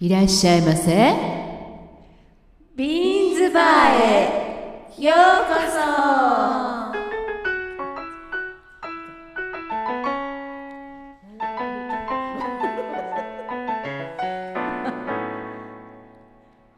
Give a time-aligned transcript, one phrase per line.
[0.00, 1.12] いらっしゃいませ。
[2.76, 5.02] ビーンズバーへ。
[5.02, 5.16] よう
[5.48, 5.80] こそ。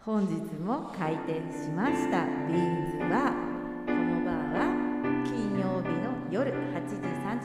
[0.03, 2.25] 本日も開店しました。
[2.49, 3.35] ビーンズバー。
[3.85, 4.65] このバーは
[5.27, 6.95] 金曜日の夜8時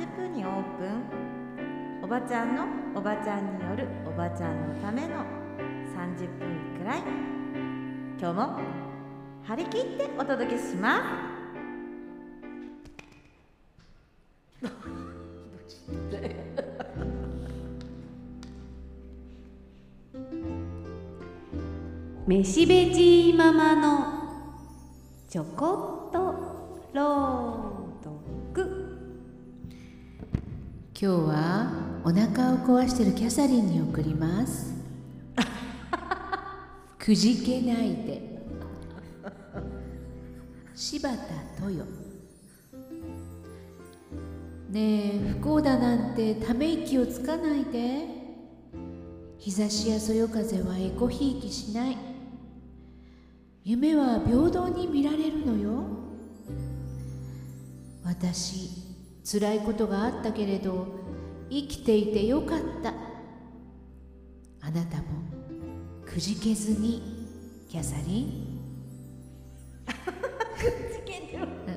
[0.06, 2.02] 30分にオープン。
[2.02, 5.45] おばちゃんのおばちゃんによるおばちゃんのための
[6.06, 7.00] 30分くらい。
[8.20, 8.60] 今日も
[9.44, 11.02] 張り切ってお届けしま
[14.62, 14.68] す。
[22.28, 24.14] 飯べじママの
[25.28, 26.36] ちょこっと
[26.94, 28.86] 朗読。
[31.00, 31.72] 今日は
[32.04, 34.75] お腹を壊してるキャサリンに送ります。
[37.06, 38.20] くじけないで。
[40.74, 41.16] 柴田
[41.70, 41.86] 豊。
[44.72, 48.08] ねえ、不幸だなんてため息をつかないで。
[49.38, 51.98] 日差しやそよ風はエコひいきしない。
[53.64, 55.84] 夢は平等に見られるのよ。
[58.04, 58.70] 私
[59.24, 60.88] 辛いことがあったけれど
[61.52, 62.94] 生きていてよかった
[64.62, 65.15] あなたも
[66.16, 68.56] くじけずにキャサリン？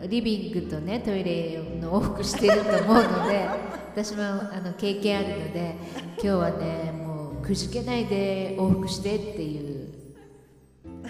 [0.08, 3.48] リビングとねトイレの往復してると思うので
[3.91, 5.75] 私もあの経験あるので
[6.12, 9.89] 今日はねもうくじけないで往復してっていう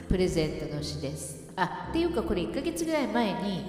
[0.08, 1.50] プレゼントの詩です。
[1.54, 3.60] あっていうかこれ1ヶ月ぐらい前に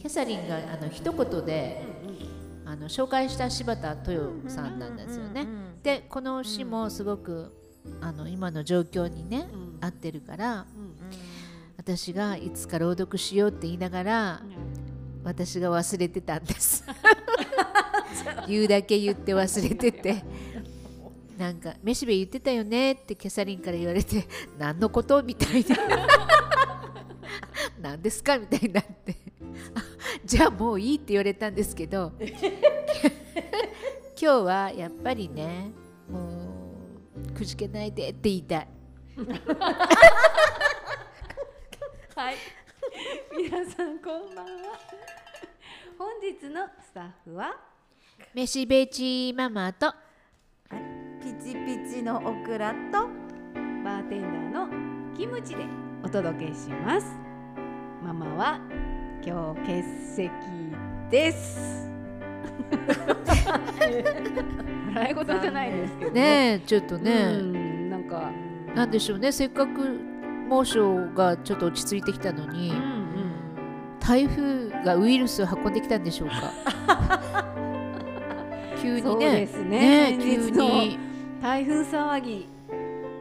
[0.00, 1.80] キャサリンがあの一言で
[2.64, 5.46] あの紹介した柴田豊さんなんですよね。
[5.84, 7.65] でこの詩もすごく
[8.00, 9.46] あの今の状況にね、
[9.80, 10.66] 合ってるから、
[11.76, 14.42] 私がいつか朗読しようって言いながら、
[15.24, 16.84] 私が忘れてたんです。
[18.48, 20.22] 言うだけ言って忘れてて。
[21.38, 24.26] なんか「めしべ言ってたよね」ってキャサリンから言われて
[24.56, 25.76] 「何のこと?」みたいな
[27.78, 29.14] 「何ですか?」みたいになって
[29.74, 29.82] あ
[30.24, 32.32] じゃあもういいって言われたんですけど今
[34.16, 35.72] 日はやっぱりね
[36.10, 36.65] もう
[37.34, 38.68] くじけないでって言いたい。
[42.14, 42.36] はい。
[43.36, 44.52] 皆さんこんばんは。
[45.98, 47.56] 本日のスタッフは？
[48.34, 49.92] めしべちママと
[51.22, 53.08] ピチピチのオクラと
[53.84, 54.22] バーテン
[54.52, 54.68] ダーの
[55.16, 55.64] キムチで
[56.02, 57.06] お届けします。
[58.02, 58.60] ママは
[59.24, 59.82] 今日欠
[60.14, 60.30] 席
[61.10, 61.88] です
[64.96, 68.30] 笑い事じゃないですけどねえちょっとうね、んなんか。
[68.74, 69.32] なんでしょうね。
[69.32, 69.98] せっかく
[70.48, 73.06] 猛暑がちょっと落ち着いてきたのに、うん
[73.98, 77.50] 台風がウイルスを運んできたんでしょうか？
[78.80, 79.46] 急にね。
[79.68, 80.12] ね。
[80.12, 80.98] え急に。
[81.42, 82.48] 台風騒ぎ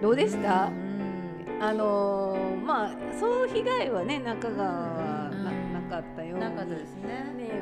[0.02, 0.66] どうでした？
[0.68, 1.64] うん。
[1.64, 5.74] あのーまあそう被害はね中川はな,、うん。
[5.74, 6.56] なかったようになね。
[6.56, 6.76] ね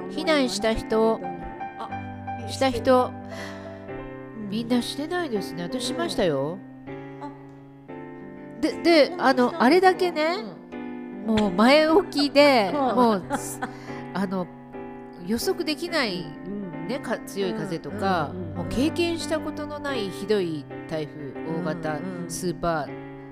[0.10, 1.22] 避難した人。
[1.80, 1.90] あ
[2.50, 3.12] した人
[4.54, 5.64] みんなしてないですね。
[5.64, 6.60] 私しましたよ。
[8.62, 10.44] でであのあれだけね、
[11.26, 12.80] もう前置きでうん。
[12.96, 13.60] もうす
[14.14, 14.46] あの
[15.26, 16.50] 予測できない、う
[16.86, 16.88] ん。
[16.88, 22.88] ね、か強い風とか、もう経験したことのないひどい台風大型スーパ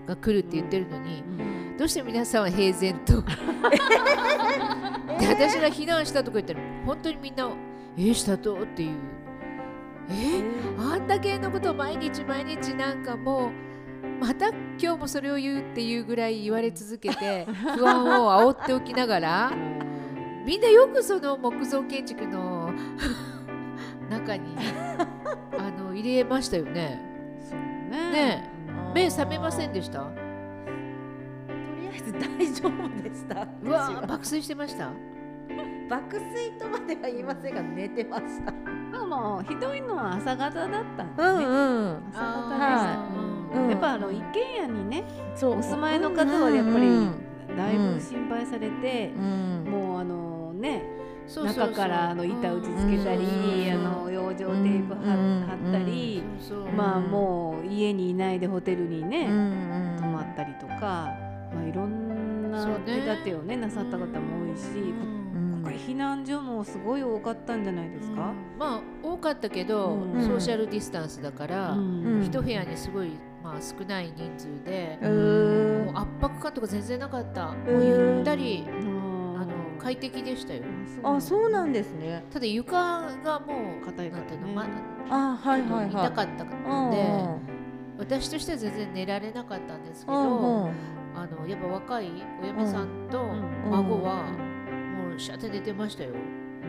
[0.05, 3.21] ーが来るって言ってるのに、うんどうして皆さんは平然と
[5.19, 7.49] で私が避難したとか言ったら本当にみんな
[7.97, 8.91] 「えー、したと?」っていう
[10.09, 10.43] 「え
[11.03, 13.51] んだけのことを毎日毎日なんかもう
[14.19, 17.45] また今日もそれを言うっていうぐらい言われ続けて
[17.77, 19.51] 不安を煽っておきながら
[20.45, 22.71] みんなよくその木造建築の
[24.09, 24.55] 中に
[25.57, 26.99] あの入れましたよね。
[27.89, 28.51] ねねえ
[28.93, 29.99] 目覚めませんでした？
[29.99, 30.07] と
[31.79, 33.47] りあえず大丈夫でした。
[33.63, 34.89] うわ爆睡してました？
[35.89, 38.53] 爆睡とまでは言いませんが寝てました。
[39.11, 42.03] でもまあひどいのは朝方だったんでね、うん。
[42.13, 43.69] 朝あー方でした、うん。
[43.69, 45.03] やっぱあの一軒家にね
[45.43, 47.15] お住まいの方はやっぱりうん
[47.57, 49.67] だいぶ心配されて、うん。
[49.69, 50.83] もうあのね
[51.27, 56.23] 中からあの板打ちつけたり、うんあの養生テープ貼,、ったり、
[56.75, 61.09] まあもう家にいないでホテルにね、うん泊まったりとか、
[61.53, 64.93] まあ、いろんな手立てをねなさった方も多いし、
[65.61, 65.65] うん。
[65.65, 70.21] 今回避難所もすごい多かったんじゃないですか、まあ多かったけど、うん。
[70.23, 72.23] ソーシャルディスタンスだから、うん。
[72.25, 73.11] 一部屋にすごい
[73.43, 80.61] まあ、少ない人数でもう圧迫感とか全然なかった、もうゆったりああの快適でしたよ。
[81.01, 82.23] あそうなんですね。
[82.29, 84.67] ただ床がもう硬いなんていうの、ま
[85.09, 85.89] あはいはいはい。
[85.89, 90.71] 痛かったので、私としては全然寝られなかったんですけど、うんうん。
[91.15, 92.11] あのやっぱ若い
[92.43, 94.23] お嫁さんとうん孫は
[95.19, 96.11] シャって寝てましたよ、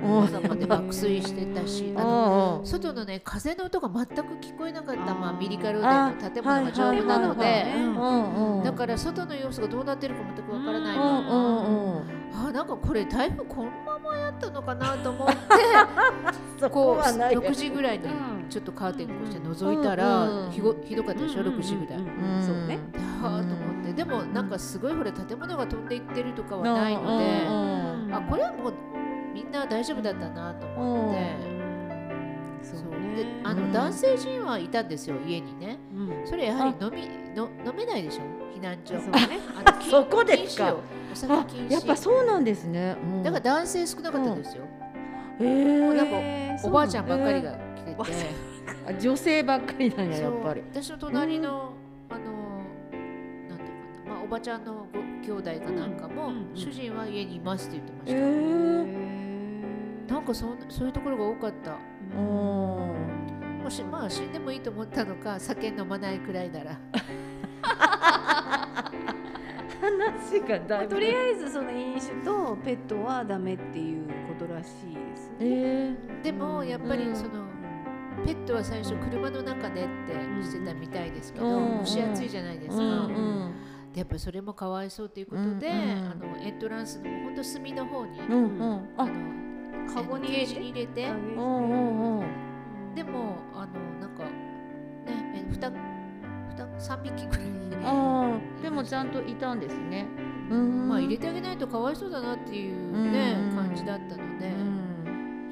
[0.02, 0.24] うん。
[0.24, 10.96] 朝まで爆睡してたし、あのあ外のね風の音が全く聞こえなかったまあ、ミリカルデの建物が丈夫なので、だから外の様子がどうなってるか全くわからない。
[10.96, 15.34] うんまま、あなんかこれ台風このままやったのかなと思って
[16.58, 18.48] そこうはない6時ぐらいにうん。
[18.48, 20.44] ちょっとカーテンこうして覗いたら、うん。
[20.46, 21.98] うんひごひどかったでしょ、うんうんうん6時ぐらい。
[21.98, 22.42] うん。
[22.42, 22.78] そうね。
[23.22, 23.92] はあと思って。
[23.92, 28.74] でもなんかすごいほら建物が飛んでいってるとかはないので、うんあこれはもう
[29.34, 31.20] みんな大丈夫だったなと思って、
[32.62, 32.80] そう
[33.16, 35.78] であの男性陣はいたんですよ家にね。
[35.94, 36.26] うん。
[36.26, 38.22] それやはり飲みの飲めないでしょ？
[38.54, 38.94] 避難所。
[39.00, 39.10] そう。
[39.12, 39.40] ね？
[39.64, 40.74] あの禁 そこですか。
[41.12, 41.72] お酒あ禁止。
[41.72, 43.22] やっぱそうなんですね、うん。
[43.22, 44.64] だから男性少なかったですよ、
[45.40, 46.06] へーなん
[46.58, 48.12] かおばあちゃんばっかりが来てて、おばあち
[48.88, 50.62] あ女性ばっかりなんややっぱり。
[50.72, 51.72] 私の隣の、
[52.10, 52.20] あの
[53.48, 60.10] なんていうかな、まあ、おばちゃんのご兄弟かなんかも、うんうん主人は家にいますって言ってました、へへー。
[60.10, 61.70] なんかそんそういうところが多かった。
[61.70, 61.74] ー
[62.18, 62.20] う
[63.60, 63.62] ん。
[63.62, 66.78] もしまあ死んでもいいと思ったのか酒飲まないくらいなら。
[69.80, 75.36] 話がだいぶまあとりあえずその飲酒とペットはダメっていうことらしいですね。
[75.40, 77.16] えでもやっぱりうん。
[77.16, 77.46] その、
[78.24, 81.84] ペットは最初車の中でってしてたみたいですけど、うん。
[81.84, 82.90] 蒸し暑いじゃないですか、うん。
[82.90, 82.94] う
[83.48, 83.54] ん
[83.92, 85.60] でやっぱりそれもかわいそうということで、うんうん。
[86.10, 88.88] あのエントランスの本当隅の方に、うんうん。
[88.96, 89.02] あ。
[89.02, 89.12] あの
[89.94, 90.46] カゴに入れて？
[90.46, 91.06] ケージに入れて。
[91.08, 92.94] あげてうんうんうん。
[92.94, 95.74] でもあのなんかねえふたふ
[96.56, 97.46] た三匹ぐらい
[97.84, 98.62] あー。
[98.62, 100.06] でもちゃんといたんですね。
[100.50, 100.88] うん。
[100.88, 104.80] まあ入れてあげないとかわいそうだなっていうね、うん感じだったので、うん。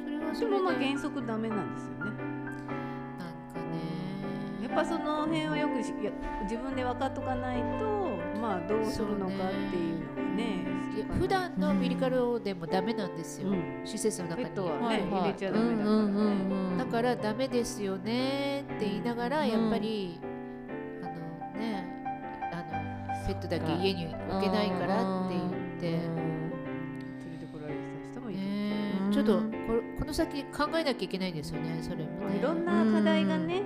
[0.04, 0.58] それはそでれで。
[0.58, 1.98] もまあ原則ダメなんですよね。
[1.98, 2.16] なんか
[3.70, 4.62] ね。
[4.62, 5.92] やっぱその辺をよく自
[6.56, 9.36] 分で分かっとかないとまあどうするのかっ
[9.70, 10.66] ていうのがね。
[10.96, 13.82] いや普段のミリカルでもダメなんですよ、うん。
[13.84, 14.46] 施設の中に。
[14.46, 15.02] ペットはね、はい。
[15.02, 16.76] 入れちゃダメだからね。
[16.78, 20.18] だからダメですよねって言いながらやっぱり、
[21.02, 21.86] あのね
[22.52, 26.00] あのペットだけ家に置けないからって言って、連
[27.32, 27.78] れてこられて
[28.12, 28.40] た人もいる。
[28.40, 28.46] ね
[29.06, 29.12] うん。
[29.12, 29.42] ちょっとこ
[30.00, 32.38] この先考えなきゃいけないですよねそれもね。
[32.38, 33.62] いろんな課題がね、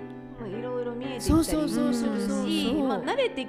[1.15, 1.95] えてきたりそうそうそう。
[1.95, 3.49] そうそうするし、そうまあ慣れてき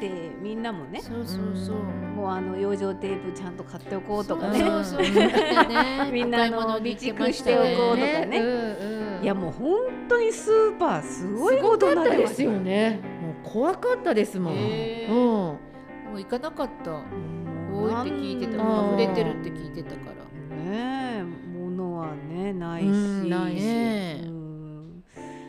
[0.00, 0.10] て
[0.42, 1.76] みんなもね、そうそうそう、
[2.16, 3.54] もうあの養生テープちゃん。
[3.54, 6.30] と買っておこうとかね、そうそうそうみん。
[6.30, 9.24] なあの備蓄しておこうとかねねうんうん。
[9.24, 14.60] いやもう本当にスーパーすごいことになってますよねもう怖かったですもん、うん
[15.08, 15.58] も
[16.16, 21.24] う行かなかった多いって聞いてた溢れてるって聞いてたからねえ
[21.58, 23.64] 物はねないし、ないし
[24.26, 24.43] うん。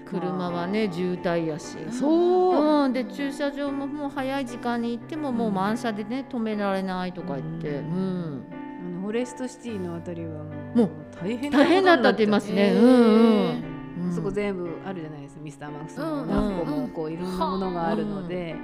[0.06, 1.78] 車はね渋滞やし。
[1.92, 2.86] そう。
[2.86, 8.46] うん、で駐車場ももう早い時間に行ってももう満車でね止められないとか言って、ううん。
[8.86, 10.44] あのフォレストシティのあたりは
[10.76, 13.64] もう大変な大変だったって言いますね、うんうん。
[14.06, 14.14] うん。
[14.14, 16.24] そこ全部あるじゃないですかミスターマックスの。
[16.24, 18.56] うん何個もこういろんなものがあるので、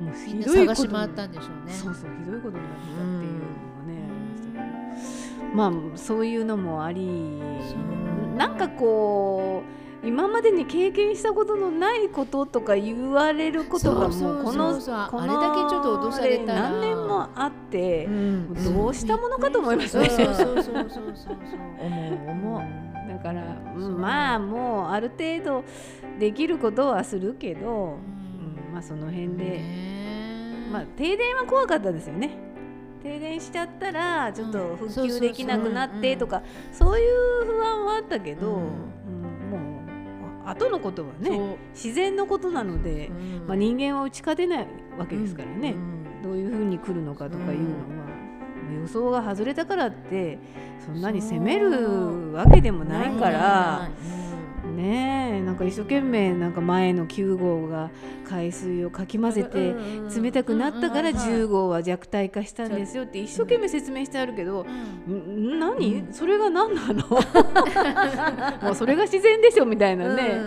[0.00, 1.72] もうひどいこと探し回ったんでしょうね。
[1.72, 8.36] そうそうひどいことになってたっていうのもね、ありましたけどまあそういうのもありそう。
[8.36, 16.70] なんかこう今までに経験したことのないこととか言われることがもうこのこれだけちょっと脅されたら。
[16.70, 18.74] 何年もあってう、ん。
[18.74, 20.08] どうしたものかと思いますね。
[20.08, 21.36] そうそうそうそうそうそう。
[21.80, 22.60] 思う思う。
[23.08, 23.42] だから、
[23.74, 25.64] まあもうある程度
[26.18, 27.72] できることはするけど、うん。
[27.72, 32.36] うんまあその辺で、ねまあ停電は怖かったですよね。
[33.02, 36.42] 停電しちゃったらちょっと復旧できなくなってとか、
[36.72, 38.62] そういう不安はあったけど、
[40.46, 43.12] 後のことはね自然のことなので、う
[43.44, 43.46] ん。
[43.46, 44.66] まあ、人間は打ち勝てない
[44.98, 46.22] わけですからね、うん。
[46.22, 48.04] どういうふうに来るのかとかいうのは、
[48.80, 50.38] 予想が外れたからって
[50.84, 53.88] そんなに責めるわけでもないから。
[54.74, 55.38] ね。
[55.38, 57.90] えなんか一生懸命なんか前の9号が
[58.28, 59.74] 海水をかき混ぜて
[60.20, 64.64] 冷たくなったから10号は弱体化したんですよって一生懸命説明してあるけど、
[65.08, 65.58] ん。
[65.58, 67.04] 何、それが何なの？
[68.62, 70.40] もうそれが自然でしょみたいなね、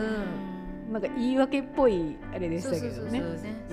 [0.91, 3.21] なんか言い訳っぽいあれでしたけどね。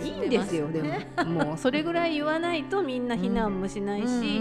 [0.03, 1.45] いいんですよ、でも。
[1.47, 4.41] もうそれぐらい言わないとみんな避難もしないし、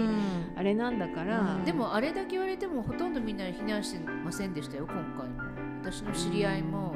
[0.56, 5.53] あれなんだから、でもあれだけ言われてもほとんどみんな避難してませんでしたよ今回も
[5.84, 6.94] 私の知り合いも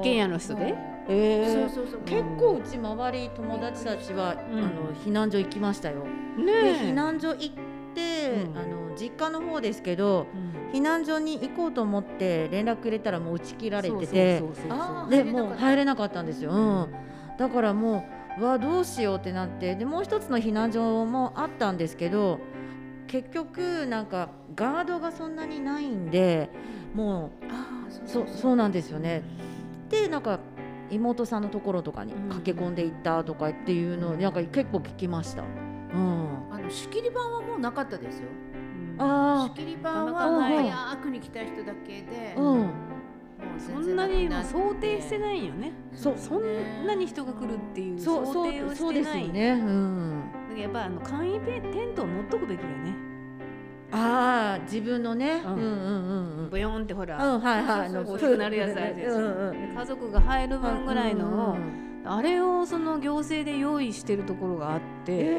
[0.00, 0.72] 一軒家の人で？
[0.72, 1.68] もえー。
[1.70, 2.00] そうそうそう。
[2.00, 4.58] 結構うち周り友達たちは、うん。
[4.58, 6.04] あの避難所行きましたよ。
[6.36, 7.50] ねでえ避難所行っ
[7.94, 8.58] て、うん。
[8.58, 10.72] あの実家の方ですけどうん。
[10.72, 14.42] 避難所に行こうと思って連絡入れたらもう打ち切られてて。
[15.10, 16.50] でもう入れなかったんですよ。
[16.50, 16.88] うん、
[17.38, 19.76] だからもううわどうしようってなって。
[19.76, 22.40] でもう一つの避難所もあったんですけど
[23.06, 26.50] 結局なんかガードがそんなにないんで
[26.94, 29.22] もあーうそそうなんですよね。
[29.90, 30.38] でなんか
[30.90, 32.28] 妹さんのところとかにうん。
[32.28, 35.42] 駆け込んでいったとかっていうのをなんか結構聞きました。
[35.42, 38.28] うん、あの仕切り板はもうなかったですよ。
[38.92, 39.02] うん。
[39.02, 42.68] あ仕切り板は早くに来た人だけで、あ、うん、もう
[43.60, 45.72] そんなに想定してないんよね。
[45.94, 49.50] そうそんなに人が来るっていうそう想定をそうそうしてないですよね。
[49.50, 50.22] うん。
[50.48, 53.03] だからやっぱあの簡易ペンテントを持っとくべきだよね
[53.94, 55.42] ああ自分のね。
[55.44, 56.50] ううんんうんうんうん。
[56.50, 57.90] ボヨンってほら、うんはいはい。
[57.90, 65.38] そうそう大きくなるやつあるじゃないです家族が入る分ぐらいのを、うんあれをその行政で用意してるところがあって、え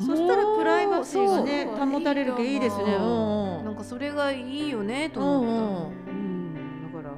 [0.00, 2.96] えそしたらプライバシーがね保たれるけいいですね。
[2.96, 7.08] うんうんなんかそれがいいよねと思った、うんうんだか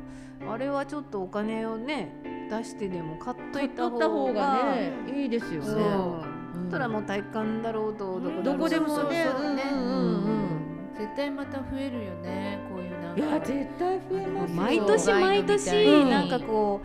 [0.46, 2.12] らあれはちょっとお金をね
[2.50, 4.92] 出してでも買っといた方ががね
[5.22, 5.68] いいですよね。
[5.68, 8.44] そしたらもう体育館だろうとどこだろう。
[8.44, 9.24] とどこでもね。
[10.98, 13.18] 絶対また増えるよねこういうなんうん。
[13.18, 14.56] いやか絶対増えますよ。
[14.56, 16.04] 毎年毎年。
[16.10, 16.80] なんかこ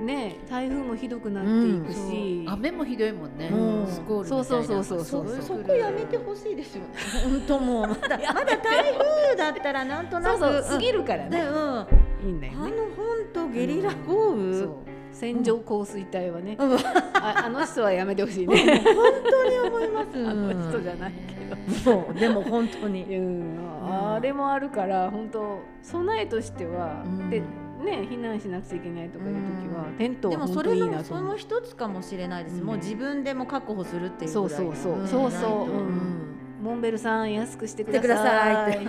[0.00, 3.86] うね台風もひどくなっていくし、雨もひどいもんね、うん。
[3.86, 4.44] スコールみたいな。
[4.44, 5.42] そうそうそうそうそそう。
[5.42, 6.88] そこやめてほしいですよね。
[7.24, 7.86] 本当もう。
[7.88, 10.38] ま だまだ台風だったらなんとなく。
[10.38, 11.30] そうそう過ぎるからね。
[11.30, 11.78] でうん。
[11.78, 11.86] あ
[12.24, 12.58] いいんだよね。
[12.70, 14.68] の本当ゲリラ豪雨。
[15.12, 18.82] 線状降水帯はね、うんあ あの人はやめてほしいね。
[18.84, 20.08] 本当に思います。
[20.26, 21.72] あの人じゃないけど。
[21.84, 23.04] そうでも本当に。
[23.16, 31.36] うん、あれもあるから本当備えとしては、うんでね避難しなくちゃいけないとかいう時は、うんテントでもそれは本当いいなのその。
[31.36, 32.60] 一つかもしれないです。
[32.60, 34.50] うんもう自分でも確保するっていうぐらい。
[34.50, 36.21] そうそうそうそうそううん
[36.62, 38.86] モンベルさん安くしてください。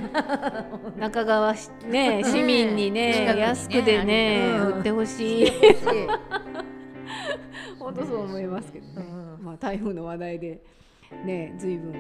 [1.00, 5.48] 中川しね市民にね安くでね、うん売ってほしい。
[5.48, 6.08] うん
[7.80, 8.94] 本当そう思いますけどね。
[8.98, 10.62] うんまあ台風の話題で
[11.26, 11.98] ね随分も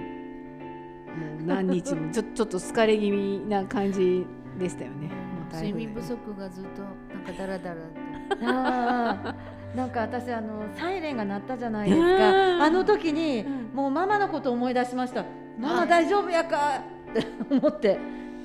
[1.41, 4.25] う何日も ちょちょっと疲れ気味な感じ
[4.59, 5.09] でしたよね。
[5.53, 6.81] 睡眠不足がずっと
[7.13, 9.37] なんかダラダラと
[9.75, 12.05] なんか私あのサイレンが鳴ったじゃないですか。
[12.05, 12.61] うん。
[12.61, 13.75] あの時にうん。
[13.75, 15.25] もうママのこと思い出しました。
[15.59, 16.81] ママ大丈夫やか？
[17.11, 17.97] って思って。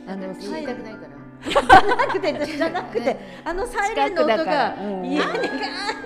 [0.06, 1.18] あのサイレンたくないから
[1.50, 4.75] じゃなくてじゃなくてあのサイレンの音がから。
[4.80, 5.04] うん。
[5.04, 5.42] 家にガーンっ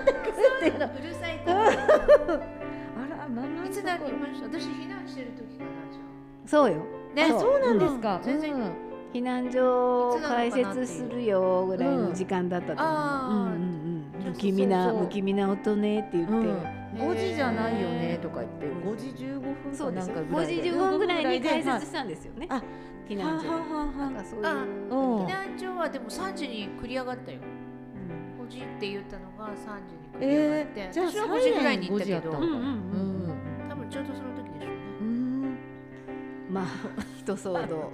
[0.05, 0.85] てくるっていうの。
[0.85, 0.89] う。
[1.07, 6.77] るさいってあらママいつなりました私避難してる時かなじゃそうよ。
[7.15, 8.19] ねあそうなんですか。
[8.23, 8.53] 全然。
[8.53, 8.61] うん。
[9.13, 13.92] 避難所を開設するよぐらいの時間だったと思う。
[14.21, 16.33] 不気味な不気味な音ねって言って。
[16.33, 16.57] うん、
[16.95, 18.65] 5時じゃないよねとか言って。
[18.67, 20.07] 5時15分かなん。
[20.07, 20.63] 5時かぐらいで。
[20.63, 22.47] 15分ぐらいに開ではい設したんですよね。
[22.49, 22.61] あ
[23.07, 23.49] 避難所。
[23.49, 24.45] ははははなんかそういう。
[24.45, 27.39] 避難所はでも3時に繰り上がったよ。
[28.39, 29.55] うん5時って言ったのが3
[29.87, 32.31] 時に繰り上がって、えー、じゃあ私は5時ぐらいに行ったけど。
[32.31, 32.59] 5うんうんうん。
[32.59, 32.65] う
[33.65, 33.69] ん。
[33.69, 34.77] 多分ちょうどその時でしょうね。
[35.01, 35.57] うん。
[36.49, 36.65] まあ
[37.17, 37.91] 人騒動。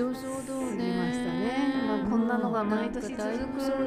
[0.00, 3.38] 人騒動過ねぎましたね、まあ、こんなのが毎年続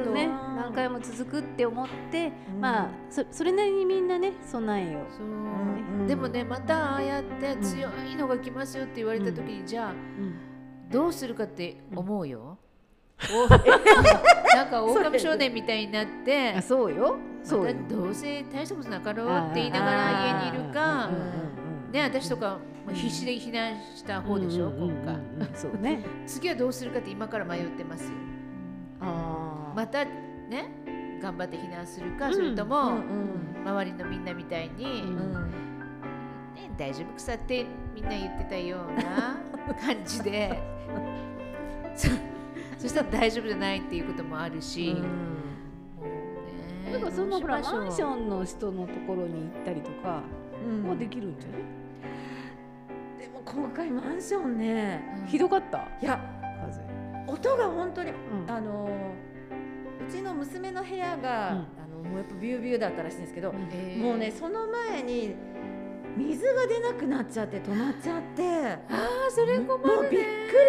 [0.04, 0.28] くね。
[0.28, 2.60] 何回も続くって思って、うん。
[2.60, 9.94] まあそそれなりにみんなね備えをそう、うんでもねまたああやって強いのが来ますよって言われた時に、じゃあ
[10.90, 12.58] どうするかって思うよ、
[13.32, 13.48] お
[14.54, 17.16] なんか狼少年みたいになってあそうよ。
[17.42, 21.10] そうどうせ大したことなかろうって言いながら家にいるか
[21.92, 25.14] ね私とかもう必死で避難した方でしょ、今回。
[25.48, 26.04] 回そうね。
[26.26, 28.10] 次はどうするかって今から迷ってますよ。
[29.00, 29.76] あー。
[29.76, 32.34] またね頑張って避難するか、うん。
[32.34, 37.64] それとも、うん周りのみんなみたいに、ね、大丈夫くさって
[37.94, 39.38] みんな言ってたような
[39.80, 40.62] 感じで。
[41.94, 42.08] そ
[42.76, 44.94] そしたら大丈夫じゃないっていうこともあるし、
[46.92, 50.22] だからそのほらマンションの人のところに行ったりとか
[50.62, 50.82] うん。
[50.82, 51.60] もできるんじゃない、
[53.54, 55.00] 今回マンションね。
[55.22, 55.26] うん。
[55.26, 55.78] ひどかった。
[56.02, 56.18] いや
[56.60, 56.82] 風、
[57.32, 58.50] 音が本当にうん。
[58.50, 58.88] あの
[60.06, 61.22] うちの娘の部屋が、うん。
[61.22, 64.02] あのもうやっぱビュービューだったらしいんですけど、えー。
[64.02, 65.34] もうねその前に
[66.16, 69.66] 水が出なくなっちゃって止まっちゃってああそれ困るね。
[69.66, 70.20] もうびっくり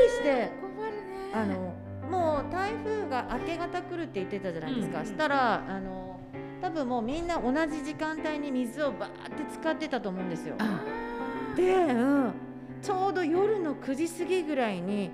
[0.10, 0.52] して。
[0.62, 1.32] 困るね。
[1.34, 1.74] あの
[2.10, 5.06] もう台風が明け方来るって言ってたじゃないですか、うん。
[5.08, 6.20] したらあの
[6.62, 10.56] 多分もうみんな同じ時間帯に水をバーって使ってたと思うんですよ。
[10.60, 10.84] あ
[11.56, 12.34] で、うん、
[12.86, 15.10] ちょうど夜の9時過ぎぐらいに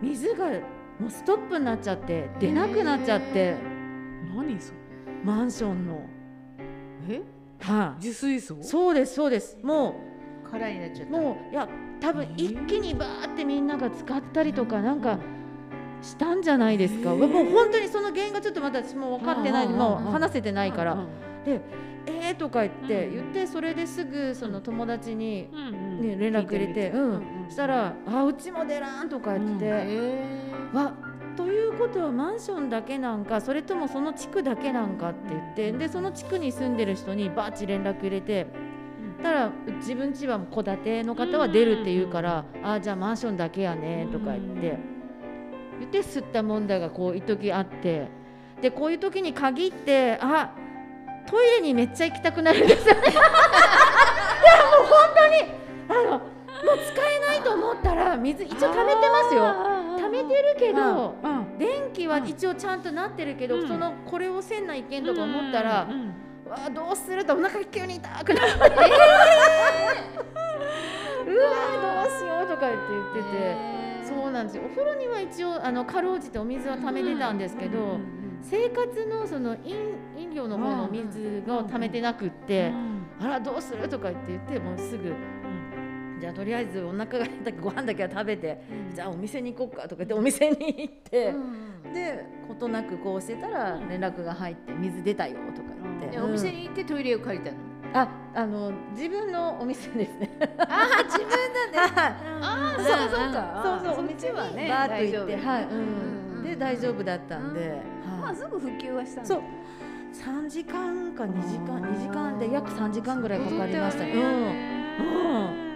[0.00, 0.48] 水が
[1.00, 3.38] もうストップになっちゃって出なくなっちゃって。
[3.38, 3.56] へ
[4.32, 4.78] 何それ？
[5.24, 6.06] マンションの。
[7.08, 7.20] え？
[7.58, 8.62] はい、受水槽？
[8.62, 9.58] そうですそうです。
[9.60, 9.96] も
[10.52, 11.18] 空になっちゃった。
[11.18, 11.68] うもういや
[12.00, 15.18] 多分一気にバーってみんなが使ったりとかなんか
[16.02, 21.08] したんじゃないですか、もう本当にその原因がちょっとまだ私も分かってないもう話せてないから、うん
[21.46, 23.14] えーとか言って、うん。
[23.14, 30.32] 言ってそれですぐその友達に、うんうんね、連絡入れて、うん、したら「あうちも出らん」とか言って、へ
[30.72, 30.94] わ
[31.36, 38.46] ということはマンションだけなんかそれともその地区だけなんかって言ってでその地区に住んでる人にバーチ連絡入れて。
[39.22, 44.78] たら自分家は戸建ての方は出るって言うから、ああじゃあマンションだけやねとか言って、
[45.78, 48.08] 言って吸った問題がこう一時あって。
[48.60, 50.54] でこういう時に限ってあ
[51.26, 53.00] トイレにめっちゃ行きたくなるんですよね。
[53.02, 53.22] いやも
[54.84, 55.59] う本当にあ
[55.94, 56.20] のもう
[56.92, 59.54] 使えないと思ったら水一応溜めてますよ。
[59.98, 63.68] 溜めてるけど、うん電気は一応ちゃんとなってるけど、うん。
[63.68, 66.06] そのこれをせんないけんとか思ったら、うん。
[66.50, 68.60] わあどうするとお腹急に痛くなる、 う
[71.38, 72.78] わどうしようとか言って
[73.14, 73.56] 言ってて、
[74.04, 74.62] そうなんですよ。
[74.64, 77.98] お風呂には一応あのかろうじてお水は溜めてたんですけど、
[78.42, 79.76] 生活のその飲
[80.16, 82.72] 飲料の方の水が溜めてなくって、
[83.20, 85.14] あらどうするとか言って言ってもうすぐ、
[86.20, 88.60] じゃあとりあえずお腹が減ったご飯だけは食べて、
[88.94, 91.34] じゃあお店に行こうかとか言ってお店に行って、
[91.94, 97.56] で事なくこうしてたら連絡が入って水出たよとか言って、でお店に行ってトイレを借りたの？
[97.92, 100.30] ああの自分のお店ですね。
[100.58, 101.78] ああ自分だね。
[101.96, 102.14] はい。
[102.42, 102.82] ああう。
[102.82, 103.80] んそうそうか。
[103.82, 105.70] そうそう、お店はねバーッと行って、はい、うん。
[106.36, 107.80] うん、で大丈夫だったんで、はい。
[108.20, 109.42] まあすぐ復旧はしたそう、
[110.12, 114.12] 三時間か二時間、二時間で約三時間ぐらいかかりましたね。
[114.12, 115.69] うん、まあまあ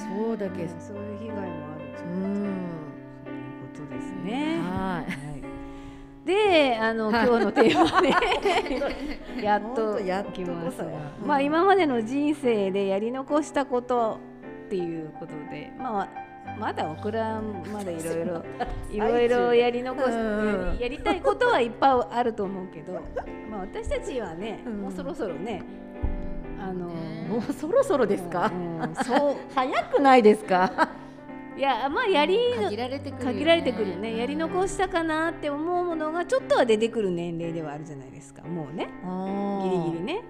[0.00, 2.52] そうだけ、そういう被害もあるとうん、いう
[3.74, 4.58] ことですね。
[4.60, 6.26] はい。
[6.26, 7.26] で、あの、はい。
[7.26, 8.10] 今日のテーマね、
[9.42, 10.90] やっとやっと来ましたが。
[10.90, 10.90] こそや
[11.22, 11.28] うん。
[11.28, 14.18] まあ今までの人生でやり残したこと
[14.66, 16.08] っていうことで、まあ
[16.58, 17.40] まだオクラ
[17.72, 18.44] までいろいろ
[18.90, 23.00] いろいろやり残しうんやりたいことはいっぱいあると思うけど、
[23.50, 25.62] まあ私たちはね、うんもうそろそろね、
[26.70, 28.50] あのもうそろそろですか？
[28.52, 29.36] うんそう。
[29.54, 30.88] 早くないですか？
[31.56, 32.38] いやまあやり
[32.70, 33.34] 限られてくるよね。
[33.34, 34.16] 限られてくるね。
[34.16, 38.42] やり残したかなって思うものがちょっとは出てくる年齢ではあるじゃないですか。
[38.44, 38.88] もうね。
[39.64, 40.22] ギリギリね。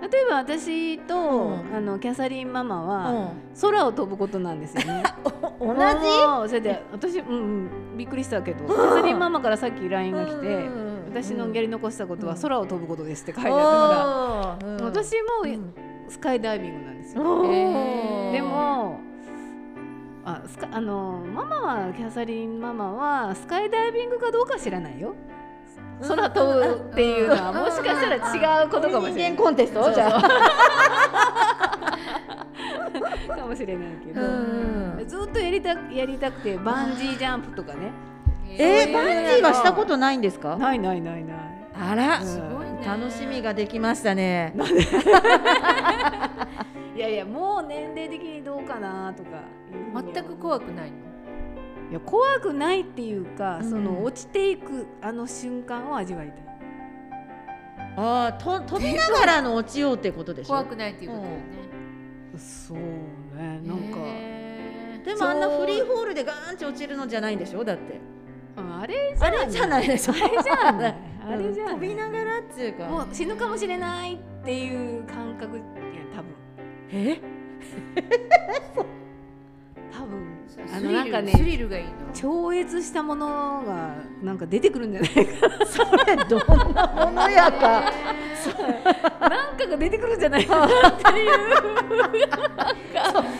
[0.00, 1.76] 例えば私と、うん。
[1.76, 3.32] あのキャサリンママうはん。
[3.60, 5.02] 空を飛ぶことなんですよね。
[5.60, 6.48] 同じ？
[6.48, 10.50] それで私、うんうん、びっくりしたけどキャサリンママからさっき LINE が来て、う
[10.86, 12.40] ん私のやり残したことはうん。
[12.40, 15.74] 空を飛ぶことですって書いてあったから、私もうん。
[16.08, 17.22] スカイダイビングなんですよ、
[18.32, 18.98] でも
[20.24, 25.14] あスカあのママはキャサリンママはスカイダイビングかどうか知らないよ。
[26.02, 28.08] 空飛ぶっていうのはもしかした
[28.40, 29.32] ら違うことかもしれない。
[29.32, 29.92] 人間コンテスト？
[29.92, 30.20] じゃあ。
[33.36, 37.92] かもしれないけど、うんずっとやりたやりたくてバンジージャンプとかね
[38.58, 39.04] えー、バン
[39.36, 40.56] ジーはしたことないんですか？
[40.56, 41.36] ないないないない。
[41.74, 42.20] あら。
[42.20, 42.26] うん。
[42.26, 42.80] すごいね。
[42.84, 44.54] 楽しみができましたね。
[46.96, 49.30] いやいやもう年齢的にどうかなとか
[50.12, 50.96] 全く怖くないの？
[51.90, 53.70] いや怖くないっていうか、うん。
[53.70, 56.38] その落ちていくあの瞬間を味わいたい。
[57.96, 60.50] ああ、と飛びながらの落ちようってことでしょ？
[60.50, 61.40] 怖くないっていうことよね。
[62.36, 63.98] そうねなんか、
[65.04, 67.64] でもあんなフリーフォールでガーンって落ちるのじゃないんでしょ？
[67.64, 68.00] だって。
[68.56, 69.86] あれじゃあれじゃない。
[69.86, 70.12] でしょ。
[70.12, 70.94] あれじゃない。
[71.28, 72.88] あれじゃ飛びながらっていうか。
[72.88, 75.64] もう死ぬかもしれないっていう感覚いや
[76.14, 76.34] 多分。
[76.92, 77.20] え？
[79.92, 80.29] 多分
[80.72, 81.90] あのなんかねスリルがいいの。
[82.12, 85.66] 超越したものがなんか出てくるんじゃないか。
[85.66, 87.92] それどんなものやか。
[89.20, 91.30] なんかが出てくるんじゃないかなっていう。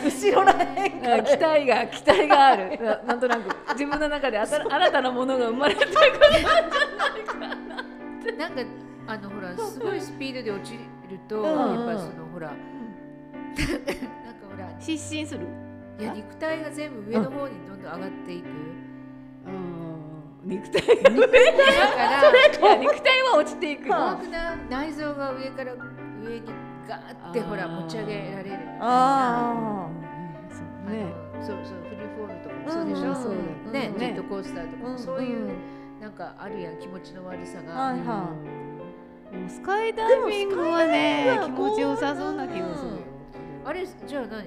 [0.05, 1.23] 後ろらへんから。
[1.23, 2.79] 期待が期待がある。
[2.81, 3.55] ななんとなく。
[3.73, 5.97] 自分の中で新新たなものが生まれてくる
[8.37, 8.61] なんか
[9.07, 10.79] あのほらすごいスピードで落ちる
[11.27, 11.45] と、うん。
[11.45, 12.63] やっぱそのほら なんか
[14.49, 15.41] ほら失神する
[15.99, 18.49] いや肉体が全部上の方にどんどん上がっていく、う
[19.51, 20.49] ん。
[20.49, 21.45] 肉体がだから
[22.47, 26.43] いや肉体は落ちていく怖くな内臓が上から上に
[26.87, 28.79] ガーってほら持ち上げられるみたいな。
[28.81, 29.87] あ
[30.49, 31.03] そうあね
[31.39, 33.15] のそうそうフリーフォールとかもそうでしょ、うん。
[33.15, 33.33] そう
[33.71, 33.91] ね。
[33.93, 35.53] うんジェットコースターとかそういう、うん。
[36.01, 38.33] なんかあるやん気持ちの悪さが、はいは
[39.31, 42.97] でもスカイダイビングはね気持ちよさそうな気がするよ。
[43.63, 44.43] あれじゃあ何？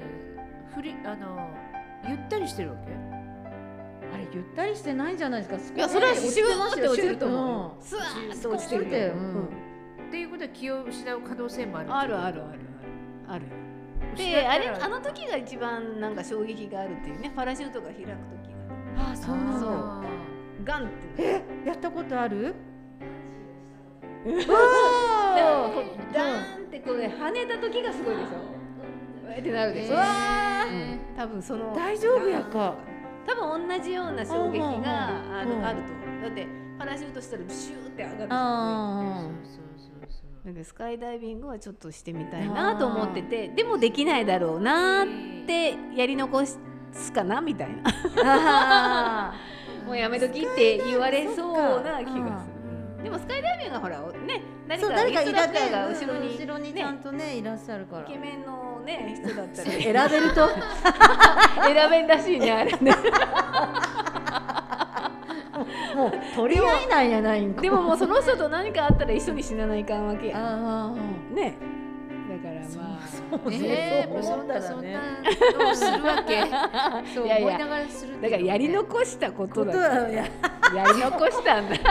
[0.74, 1.48] フリあの
[2.08, 2.92] ゆったりしてるわけ？
[4.12, 5.78] あれれゆったりしてないんじゃないですか。
[5.78, 7.84] いやそれはシューって落ちると思う。
[7.84, 9.12] スワーって落ちてるて
[10.08, 12.58] っていうことは気を失う可能性もあるうんあるあるあるある。
[13.28, 13.44] ある。
[14.16, 17.32] であれあの時が一番なんか衝撃があるっていうね。
[17.34, 19.08] パラシュートが開く時が。
[19.08, 19.66] ああそうなんだ。
[19.68, 20.02] あ
[20.64, 21.22] ガンって。
[21.22, 21.42] え？
[21.66, 22.54] やったことある？
[24.24, 24.38] でも
[26.12, 28.28] ダーンってこうね跳ねた時がすごいでしょ。
[29.24, 30.53] うわーってなるでしょ、わうん
[31.16, 32.74] 多分その大丈夫やか。
[33.26, 35.08] 多分同じような衝撃が
[35.38, 36.22] あるあると思う。
[36.22, 36.46] だって
[36.78, 46.58] パラシュートしたらシューって上がるじゃんあそうそうそうだからスカイダイビングはちょっとしてみたいなと思っててでもできないだろうなーってやり残す
[47.12, 47.82] かなみたいな。
[48.24, 49.34] あ
[49.86, 52.48] もうやめときって言われそうな気がす
[52.98, 53.04] る。
[53.04, 58.02] でもスカイダイビングはほらね誰か誰かインストラいらねクターが後ろに後ろにちゃんとねいらっしゃるから。
[58.02, 59.70] イケメンのね人だったら。
[59.70, 60.48] 選べると。
[61.64, 62.92] 選べんらしいねあれね。
[65.94, 67.62] もう取り合いなんやないんか。
[67.62, 70.34] でももうその人と何かあったら一緒に死なないかんわけや。
[70.36, 70.92] あ
[71.32, 71.56] ね。
[72.28, 73.06] だからまあ。
[73.06, 74.92] そうえねー、もうそんなそんね。
[74.94, 76.42] なのをするわけ？
[77.14, 77.48] そういやいや。
[77.48, 80.24] 思いながらするだからやりの残したことことだだ
[80.74, 81.76] ややり残したんだ。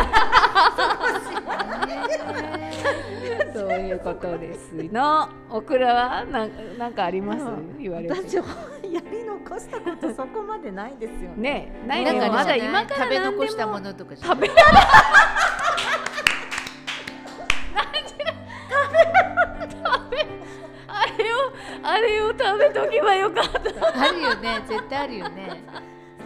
[3.54, 5.30] そういうことですの。
[5.50, 7.44] オクラはなんなんかあります？
[7.44, 8.14] うん言われて。
[8.14, 8.46] 私は
[8.92, 11.38] やり残したことそこまでないですよね。
[11.38, 14.50] ねないなんかねまだ今から食べ残したものとか食べ
[20.88, 21.38] あれを
[21.84, 23.60] あれを食べとけばよかった。
[24.02, 25.64] あるよね絶対あるよね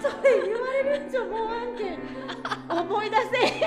[0.01, 1.99] それ言われるんじゃもう案件
[2.69, 3.65] 思い出せ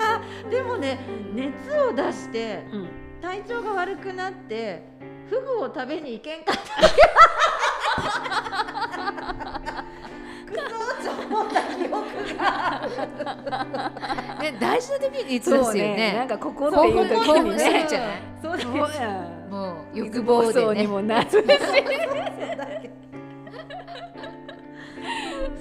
[0.00, 0.98] あでもね
[1.34, 2.88] 熱を出してうん。
[3.22, 4.82] 体調が悪くなって
[5.30, 6.62] フグを食べに行けんかった。
[10.44, 11.92] クソと思った記憶
[12.36, 12.88] が
[14.40, 16.14] ね 大事な時にいつですよね。
[16.14, 17.86] なんかここって興いう時にね。
[18.42, 18.68] そうです。
[18.68, 21.36] そうやもう欲望でそうにねもなるし。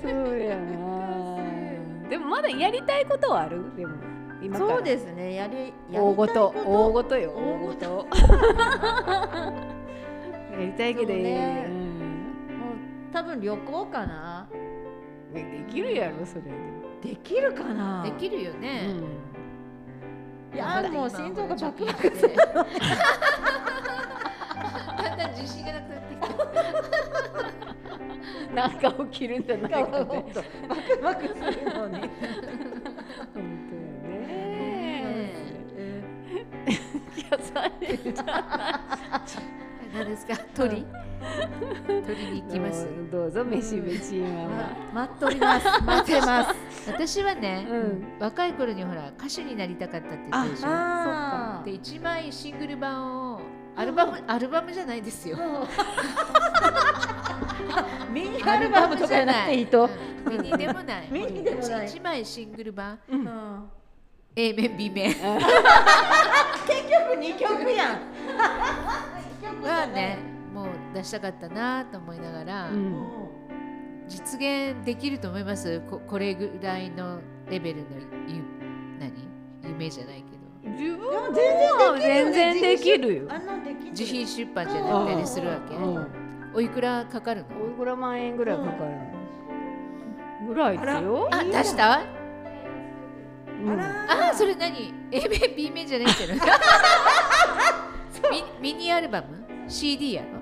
[0.01, 1.37] そうやな。
[2.09, 3.75] でもまだやりたいことはある？
[3.75, 3.93] でも
[4.41, 4.69] 今から。
[4.75, 5.35] そうですね。
[5.35, 6.53] やり大ごと。
[6.65, 7.17] 大ごと。
[7.17, 8.07] よ大ごと。
[10.53, 11.65] やりたいけど、ね。
[11.67, 11.75] うん。
[12.59, 12.71] も
[13.09, 14.47] う多分旅行かな。
[15.33, 16.51] できるやろそれで、
[17.09, 18.03] できるかな。
[18.03, 18.89] できるよね、
[20.53, 22.41] いやもう心臓がバクバク今ほら貯金してだ
[25.15, 26.17] んだん自信がなくなってき
[28.49, 29.91] たなんか起きるんじゃないかって。
[30.67, 31.39] バクバクする
[31.73, 32.09] のに本
[33.33, 33.51] 当よ
[34.11, 35.31] ね。
[36.67, 36.71] え い
[37.31, 38.21] やされちゃ
[39.93, 40.35] 何 ですか？
[40.53, 40.85] 鳥？
[42.05, 42.87] 鳥に行きます。
[43.11, 44.69] どうぞ飯飯今は。
[44.91, 45.65] ー待っております。
[45.83, 46.55] 待ってます。
[46.87, 48.03] 私はね、うん。
[48.19, 50.67] 若い頃にほら歌手になりたかったって言ったでしょ。
[50.67, 53.41] あで1枚シングル版を
[53.75, 55.37] アルバムアルバムじゃないですよ。
[58.11, 59.89] ミニアルバムとかじゃなくていいと、
[60.25, 60.33] うん。
[60.41, 61.07] ミニでもない。
[61.11, 61.87] ミニでもない。
[61.87, 62.99] 1枚シングル版。
[63.09, 63.69] うん。
[64.35, 65.13] A 面 B 面。
[65.13, 67.99] 結局二曲やん。
[69.63, 70.17] はね。
[70.23, 70.30] もう
[70.93, 73.07] 出したかったなと思いながら、うん。
[74.07, 75.81] 実現できると思います？
[75.89, 77.87] ここれぐらいのレベルの
[78.27, 78.43] ゆ
[78.99, 79.13] 何？
[79.63, 80.41] 夢じゃないけど。
[80.71, 81.33] 自分
[81.99, 83.29] 全然できるよ。
[83.91, 85.75] 自費出版じゃなくたりするわけ？
[85.75, 86.07] うん。
[86.53, 87.47] おいくらかかるの？
[87.63, 88.91] おいくら万円ぐらいかかる
[90.47, 91.29] ぐらいですよ。
[91.31, 92.01] あ出した？
[93.63, 93.79] うん。
[93.79, 96.37] あそれ何？A 面 B 面じゃないんじゃない
[98.29, 99.27] ミミニアルバム
[99.67, 100.40] ？CD やろ？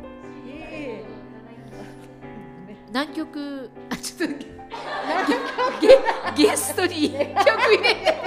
[2.91, 4.35] 何曲あちょっと
[6.35, 8.19] ゲゲストに一曲入れて。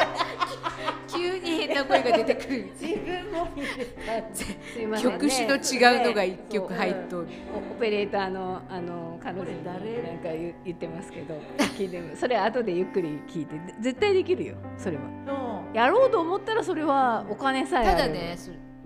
[1.08, 2.70] 急に変な声が出てくる。
[2.74, 7.28] 自分も曲種の違うのが一曲入っとる。
[7.54, 9.82] オペレーターのあの彼女になんか
[10.24, 11.38] 言言ってますけど
[11.76, 13.56] 聞いてみそれ後でゆっくり聞いて。
[13.56, 15.02] で絶対できるよそれは。
[15.02, 15.74] うん。
[15.74, 18.38] やろうと思ったらそれはお金さえあるただね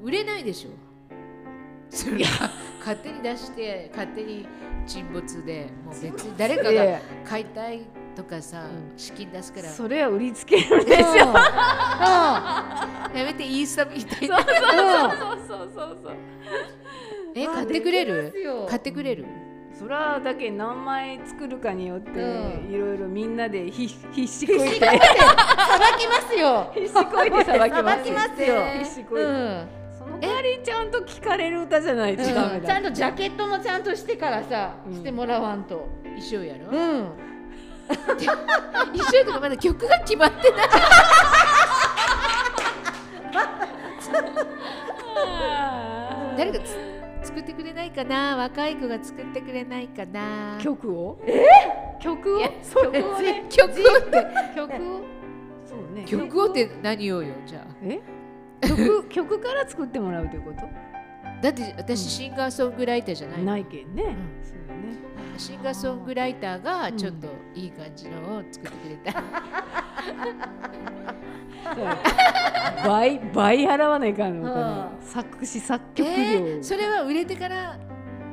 [0.02, 0.70] 売れないでしょ。
[1.88, 2.50] それは
[2.86, 4.46] 勝手に出して勝手に
[4.86, 7.80] 沈没でもう別に誰かがいやいや買いたい
[8.14, 9.68] とかさうん資金出すから。
[9.68, 11.26] それは売りつけるんでしょや
[13.12, 14.44] めてインスタみたいなそ
[15.34, 16.16] うそうそうそう
[17.34, 18.32] え買ってくれる？
[18.68, 19.26] 買ってくれる？
[19.76, 22.72] それはだけ何枚作るかによってうん。
[22.72, 24.78] いろいろみんなで必必死こいて。
[24.80, 24.92] さば
[25.98, 26.70] きますよ。
[26.72, 27.98] 必死こいてさばきま
[28.34, 28.64] すよ。
[28.78, 29.26] 必死こいて、
[30.06, 32.52] のかりちゃんと聞かれる歌じゃないとダメだ。
[32.54, 34.94] うんちゃんとジャケットもちゃんとしてからさ、うん。
[34.94, 35.88] してもらわんと。
[36.04, 36.66] 衣装やろ？
[36.70, 37.10] うん。
[37.88, 37.96] 衣
[39.04, 40.68] 装とかまだ曲が決まってない。
[46.36, 46.76] 誰かつ
[47.28, 48.36] 作ってくれないかな？
[48.36, 50.58] 若い子が作ってくれないかな？
[50.60, 51.18] 曲を？
[52.00, 52.40] 曲を？
[52.40, 53.44] 曲をね。
[53.48, 54.26] 曲をって。
[54.54, 55.00] 曲を？
[55.64, 56.04] そうね。
[56.06, 57.62] 曲をって何をよじゃあ。
[57.82, 58.00] え？
[58.60, 60.68] 曲 曲から作ってもらうということ？
[61.42, 63.44] だって私シンガーソングライターじゃないの。
[63.44, 64.06] ないけんね、ん。
[64.42, 64.96] そうよね。
[65.36, 69.22] シンガーソングライターがちょっといい感じのを作ってくれた、
[72.86, 77.78] 倍倍払わないかんのかな、う作詞作曲料、えー、それは売れてから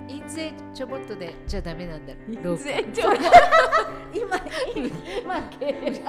[0.07, 2.13] 印税ちょぼっとでじゃダメなんだ
[2.43, 2.57] ろう。
[2.57, 3.23] か全長今
[5.23, 6.01] 今経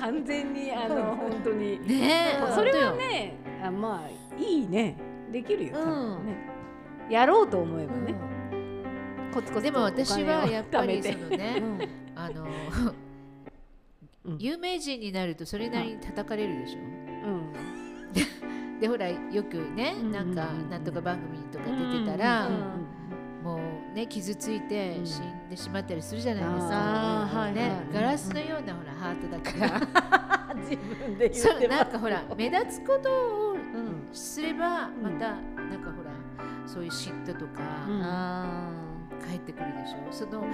[0.00, 1.80] 完全にあの本当に。
[1.86, 2.52] ねえ。
[2.54, 4.96] それは本ねあまあいいね。
[5.32, 6.18] できるよ。
[6.20, 6.34] ね、
[7.08, 8.14] やろうと思えばね、
[9.32, 11.62] コツコツでも私はやっぱりそのね
[12.16, 12.46] あの
[14.24, 14.38] うん。
[14.38, 16.78] 有名人になるとそれなりに叩かれるでしょ？
[16.78, 17.79] うん
[18.80, 20.70] でほらよくねうんなんかうん。
[20.70, 22.90] なんとか番組とか出てたらうん
[23.44, 23.60] も
[23.92, 26.70] うね傷ついてうん死んでしまったりするじゃないですか。
[27.52, 29.38] ねはいガラスのようなほらハートだ
[29.68, 30.54] から。
[30.60, 31.80] 自分で言そうってます。
[31.84, 36.10] なんかほら目立つことをうんすればまたなんかほら
[36.66, 38.02] そういう嫉妬とかうん。
[38.02, 38.70] あ
[39.24, 39.98] 返ってくるでしょ。
[40.10, 40.44] その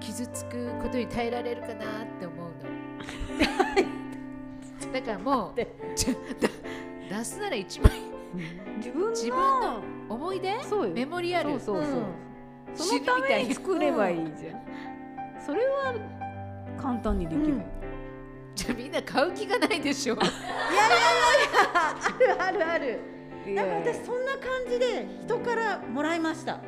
[0.00, 1.76] 傷つくことに耐えられるかなっ
[2.18, 2.54] て思うの。
[4.92, 5.60] だからもう
[5.96, 6.48] ちょだ
[7.08, 7.92] 出すなら一枚。
[8.78, 10.62] 自分の自分の思い出？
[10.64, 10.94] そうよ。
[10.94, 11.50] メモリアル？
[11.52, 12.04] そうそうそう、うん。
[12.74, 14.60] そのために作ればいいじゃん、
[15.44, 15.94] それは
[16.80, 17.50] 簡単にできる。
[17.50, 17.54] よ、
[18.56, 20.16] じゃあみんな買う気がないでしょ。
[20.20, 20.24] あ
[22.18, 23.00] るあるある。
[23.46, 23.64] いや。
[23.64, 26.58] なんか私そんな感じで人からもらいました。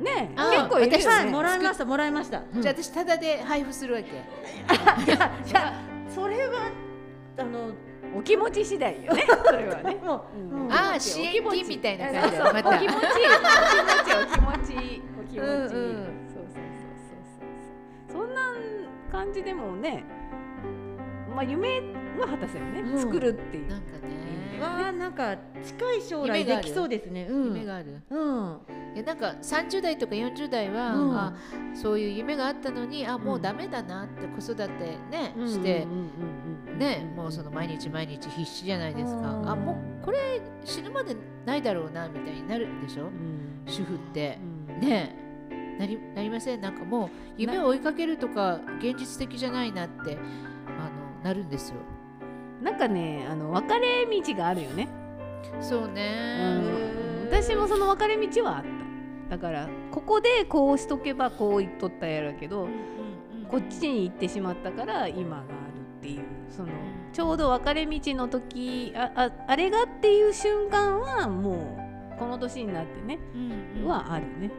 [0.00, 2.42] ねあ結構いるよね、私はいもらいましたもらいました。
[2.60, 4.10] じゃあ私タダで配布するわけ。
[4.10, 4.12] い
[5.08, 5.82] やいや
[6.14, 6.70] それは
[7.38, 7.72] あの
[8.14, 9.24] お気持ち次第よね。
[9.44, 9.94] それはね。
[10.04, 10.64] もう、うん。
[10.64, 10.68] う。
[10.68, 13.08] んああ支援金みたいな感じだまたお気持ちお気持
[14.04, 15.02] ちお気持ち。
[15.20, 17.14] お気持ち、うんうんそうそうそうそ
[18.14, 18.18] う。
[18.18, 18.40] そうそんな
[19.12, 20.04] 感じでもね
[21.34, 21.80] まあ夢
[22.18, 22.98] は果たせるね、うん。
[22.98, 23.68] 作るっていう。
[23.68, 24.17] なんかね
[24.60, 27.26] わあなんか近い将来できそうですね。
[27.30, 27.54] うん。
[27.54, 28.02] 夢がある。
[28.10, 28.60] うん。
[28.94, 31.16] いやなんか30代とか40代は、うん。
[31.16, 31.36] あ
[31.74, 34.68] そういう夢があったのにあもうダメだなって子育て
[35.10, 35.86] ね、して
[36.76, 39.48] ねもうその毎日毎日必死じゃないですか、うん。
[39.50, 41.16] あもうこれ死ぬまで
[41.46, 43.62] ないだろうなみたいになるでしょ、うん。
[43.66, 44.38] 主婦って。
[44.68, 44.88] う、ん。
[44.88, 45.14] ね。
[45.78, 46.60] なりなりません？
[46.60, 50.18] なんかもう夢を追いかけるとか現実的じゃないなって
[50.66, 50.90] あ
[51.20, 51.76] のなるんですよ
[52.62, 54.88] なんかねあの分かれ道があるよね、
[55.60, 56.60] そうね、
[57.22, 57.28] うん。
[57.30, 59.36] 私もその分かれ道はあった。
[59.36, 62.68] だからここでこうしとけばこう言っとったやろうけど、
[63.50, 65.48] こっちに行ってしまったから今がある
[65.98, 66.22] っていう。
[66.48, 66.68] その
[67.12, 71.78] ちょうど分かれ道の時あああれがっていう瞬間はも
[72.16, 73.88] うこの年になってね、うんうん。
[73.88, 74.50] はあるね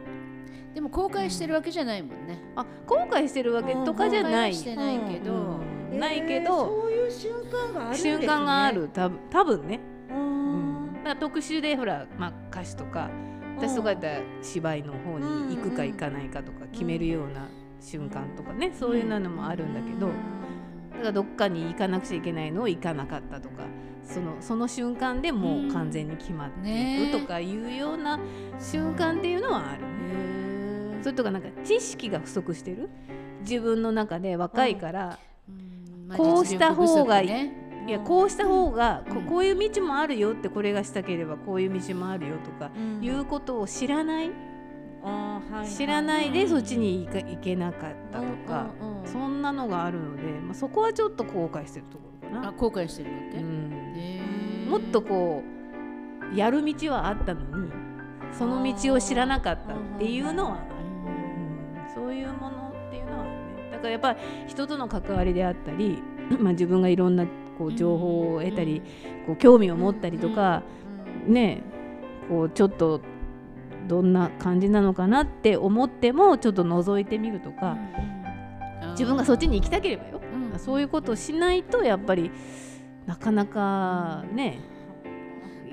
[0.74, 5.60] でも後悔してるわけじゃないもんね、あ後悔してるわけとかじゃない、後悔はしてないけど、
[5.92, 5.98] うん。
[5.98, 8.10] ないけど、そういう瞬間があるんですね。
[8.12, 9.80] 瞬間がある多分多分ね、
[10.10, 10.86] ううん。
[10.90, 10.94] ん。
[10.94, 13.10] だから特集でほら、まあ、歌手とか
[13.56, 17.48] 私とかやったら芝居の方に行くか行かないかとか決めるような
[17.80, 23.64] 瞬間とかね、そういうのもあるんだけど、だからどっかに行かなくちゃいけないのを行かなかったとか
[24.04, 28.18] そのその瞬間でもう完全に決まっていくとかいうような
[28.58, 30.39] 瞬間っていうのはあるね。
[31.02, 32.88] それとかなんか知識が不足してる？
[33.42, 35.18] 自分の中で若いから、
[36.16, 37.50] こうした方がいい。
[37.86, 39.26] いやこうした方が、こうん。
[39.26, 43.02] こういう道もあるよってこれがしたければこういう道もあるよとか、うん。
[43.02, 44.30] いうことを知らない？
[45.66, 48.66] 知らないでそっちに行か行けなかったとか、
[49.06, 52.48] そんなのがあるので、まあ、そこはちょっと後悔してるところかな。
[52.50, 54.66] あ後悔してるわけ、うん。
[54.68, 55.42] もっとこ
[56.30, 57.72] うやる道はあったのに
[58.38, 60.58] その道を知らなかったっていうのは
[62.10, 63.30] そういうものっていうのはね
[63.70, 64.18] だからやっぱり
[64.48, 66.02] 人との関わりであったり、
[66.40, 67.24] まあ、自分がいろんな
[67.56, 68.82] こう情報を得たり、
[69.26, 70.64] こう興味を持ったりとか、
[71.28, 71.62] ね
[72.28, 73.00] こうちょっと
[73.86, 77.78] どんな感じなのかなって思ってもちょっと覗いてみるとか、
[78.90, 82.32] 自分がそっちに行きたければよ、うんそういうことをしないとやっぱり
[83.06, 84.58] なかなかね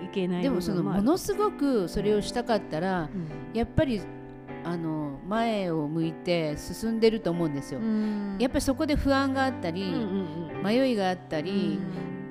[0.05, 3.57] いけないでもそのものすごくそれをしたかったらうん。
[3.57, 4.01] やっぱり
[4.63, 7.79] あの前を向いて進んでると思うんですよ。
[8.39, 11.79] やっぱりそこで不安があったり、うんうん迷いがあったり、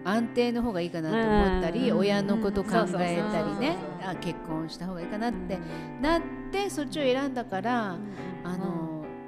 [0.04, 3.76] 安定の方がいいかなと思ったり、うん親のこと考えたりね。
[4.04, 5.58] あ結婚した方がいいかなって
[6.00, 7.96] なってそっちを選んだから、
[8.44, 8.86] あの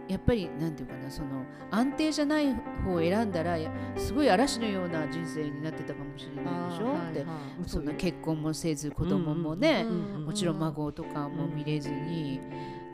[0.09, 6.97] やっぱりなんていうかなその安定じゃない方を選んだらやすごい嵐のような人生になってたかもしれないでしょ？
[6.97, 7.27] って、
[7.69, 7.85] そん。
[7.85, 12.41] な結婚もせず子供もね、うんもちろん孫とかも見れずに、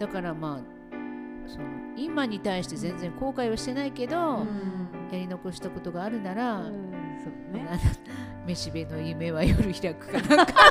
[0.00, 1.64] だからまあその
[1.96, 4.44] 今に対して全然後悔はしてないけど、
[5.12, 6.72] やり残したことがあるなら、そう
[7.56, 7.68] ね。
[8.46, 10.52] めしべの夢は夜開くかなんか。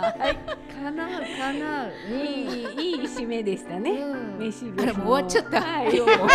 [0.00, 0.38] はい
[0.80, 3.90] かなうかなういいいい締めでしたね。
[3.90, 4.38] うん。
[4.38, 5.96] 飯あらもう終わっちゃった、はい。
[5.96, 6.26] 今日も。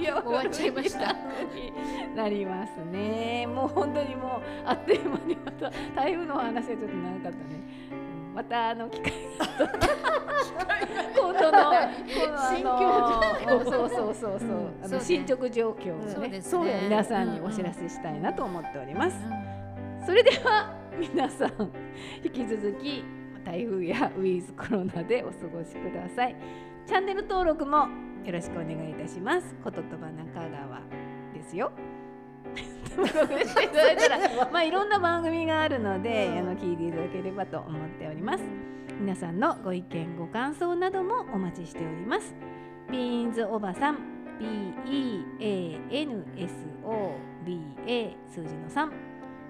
[0.00, 1.16] いや終わっちゃいました。
[2.14, 3.46] なりますね。
[3.46, 5.70] もう本当にもうあっという間にまた。
[5.94, 7.34] 台風のお話はちょっと長かったね。
[8.30, 8.34] うん。
[8.34, 9.12] またあの機会
[11.16, 12.52] 今度のこのあ
[13.46, 16.12] のそうそうそうそう、あのそうね進捗状況をね。
[16.12, 19.16] そうですね皆さんにお知らせしたいなと思っております、
[20.06, 21.72] それでは皆さん
[22.24, 23.04] 引き続き
[23.48, 26.36] 台風やウィズコロナでお過ごしください。
[26.86, 27.88] チャンネル登録も
[28.26, 29.54] よろしくお願いいたします。
[29.64, 30.82] こととば中川
[31.32, 31.72] ですよ。
[32.94, 34.18] 登録していただいたら
[34.52, 38.44] まあいろんな番組があるので、あの聞いていただければと思っております。
[39.00, 42.34] 皆さんのご意見ご感想などもお待ちしております。
[42.90, 43.98] ビーンズおばさん
[44.38, 46.06] BEANSOBA
[48.28, 48.90] 数字の3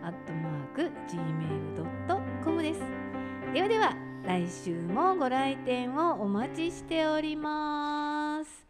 [0.04, 3.17] アットマーク gmail.com です
[3.54, 8.66] ではでは来週もご来店をお待ちしております。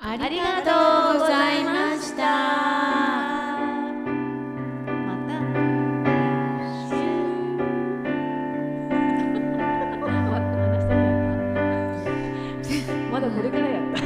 [0.00, 2.22] あありがとうございました。
[5.06, 5.34] また。
[13.12, 14.00] まだこれからやった。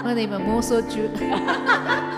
[0.02, 1.10] まだ今妄想中